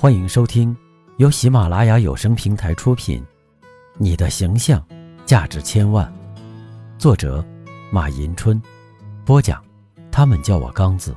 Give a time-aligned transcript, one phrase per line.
[0.00, 0.76] 欢迎收听
[1.16, 3.20] 由喜马拉雅有声平台出品
[3.96, 4.80] 《你的形象
[5.26, 6.06] 价值千万》，
[7.00, 7.44] 作者
[7.90, 8.62] 马迎春，
[9.26, 9.60] 播讲
[10.08, 11.12] 他们叫我刚子。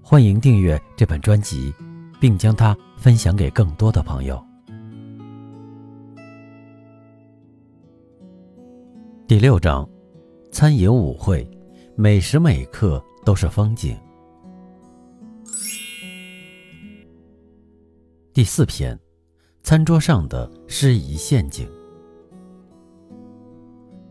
[0.00, 1.70] 欢迎订阅这本专辑，
[2.18, 4.42] 并将它分享给更多的朋友。
[9.28, 9.86] 第六章：
[10.50, 11.46] 餐饮舞会，
[11.94, 13.94] 每时每刻都是风景。
[18.32, 18.96] 第四篇，
[19.64, 21.68] 餐桌上的失仪陷阱。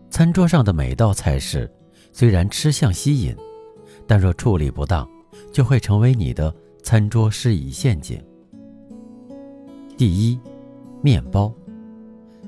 [0.10, 1.72] 餐桌上的每道菜式，
[2.12, 3.34] 虽然吃相吸引，
[4.06, 5.08] 但若处理不当，
[5.54, 8.22] 就会成为你的餐桌失仪陷阱。
[9.98, 10.38] 第一，
[11.02, 11.54] 面包，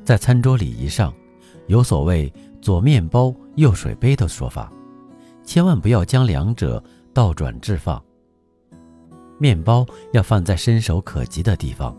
[0.03, 1.13] 在餐桌礼仪上，
[1.67, 4.69] 有所谓“左面包，右水杯”的说法，
[5.45, 6.83] 千万不要将两者
[7.13, 8.03] 倒转置放。
[9.41, 11.98] 面包要放在伸手可及的地方。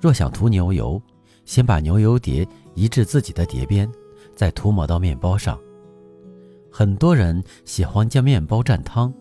[0.00, 1.02] 若想涂牛油，
[1.44, 3.90] 先把牛油碟移至自己的碟边，
[4.36, 5.58] 再涂抹到面包上。
[6.70, 9.12] 很多人喜欢将面包蘸汤，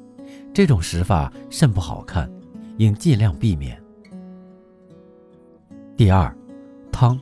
[0.53, 2.31] 这种食法甚不好看，
[2.77, 3.81] 应尽量避免。
[5.97, 6.31] 第二，
[6.91, 7.19] 汤。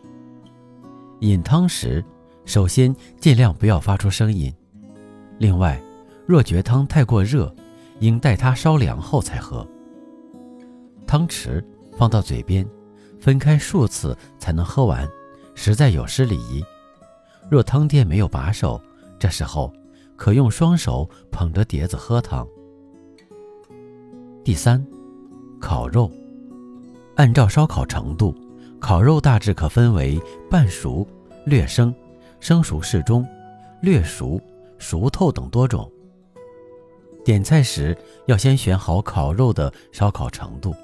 [1.22, 2.04] 饮汤时，
[2.44, 4.54] 首先尽量不要发出声音。
[5.40, 5.82] 另外，
[6.26, 7.56] 若觉汤太过热，
[8.02, 9.66] 应待它稍凉后才喝。
[11.08, 11.64] 汤匙
[11.98, 12.68] 放到嘴边，
[13.20, 15.08] 分开数次才能喝完，
[15.56, 16.64] 实在有失礼仪。
[17.50, 18.80] 若汤店没有把手，
[19.18, 19.74] 这时候
[20.18, 22.46] 可用双手捧着碟子喝汤。
[24.44, 24.86] 第三，
[25.62, 26.12] 烤肉，
[27.16, 28.36] 按照烧烤程度，
[28.80, 31.08] 烤肉大致可分为半熟、
[31.46, 31.96] 略生、
[32.42, 33.26] 生熟适中、
[33.82, 34.40] 略熟、
[34.78, 35.90] 熟透等多种。
[37.24, 40.76] 点菜时要先选好烤肉的烧烤程度。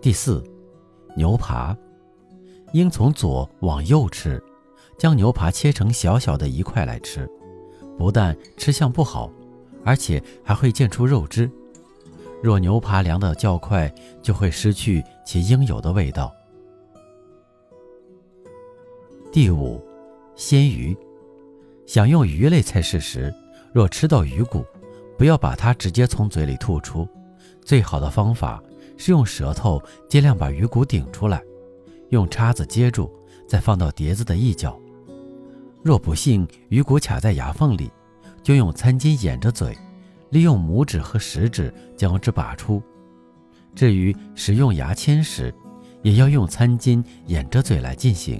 [0.00, 0.42] 第四，
[1.14, 1.76] 牛扒，
[2.72, 4.42] 应从左往右吃，
[4.96, 7.28] 将牛扒切成小小的一块来吃，
[7.98, 9.30] 不但吃相不好，
[9.84, 11.50] 而且还会溅出肉汁。
[12.42, 16.34] 若牛扒凉得较快，就会失去其应有的味道。
[19.30, 19.84] 第五，
[20.34, 20.96] 鲜鱼，
[21.84, 23.30] 享用鱼类菜式时，
[23.70, 24.64] 若吃到鱼骨，
[25.18, 27.06] 不要把它直接从嘴里吐出，
[27.62, 28.62] 最好的方法。
[29.00, 31.42] 是用舌头尽量把鱼骨顶出来，
[32.10, 33.10] 用叉子接住，
[33.48, 34.78] 再放到碟子的一角。
[35.82, 37.90] 若不幸鱼骨卡在牙缝里，
[38.42, 39.74] 就用餐巾掩着嘴，
[40.28, 42.82] 利用拇指和食指将之拔出。
[43.74, 45.50] 至于使用牙签时，
[46.02, 48.38] 也要用餐巾掩着嘴来进行。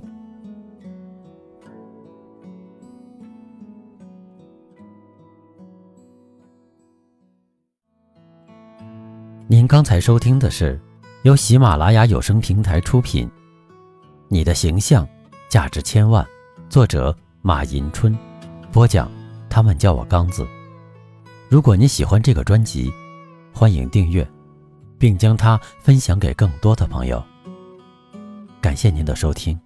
[9.51, 10.81] 您刚才收听的是
[11.23, 13.27] 由喜马拉雅有声平台出品，
[14.29, 15.05] 《你的形象
[15.49, 16.25] 价值千万》，
[16.69, 17.13] 作者
[17.43, 18.17] 马迎春，
[18.71, 19.11] 播讲。
[19.49, 20.47] 他们叫我刚子。
[21.49, 22.93] 如果你喜欢这个专辑，
[23.53, 24.25] 欢迎订阅，
[25.01, 27.21] 并将它分享给更多的朋友。
[28.61, 29.59] 感谢您的收听。